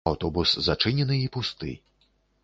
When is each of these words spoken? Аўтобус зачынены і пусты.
Аўтобус 0.09 0.53
зачынены 0.67 1.17
і 1.25 1.27
пусты. 1.35 1.75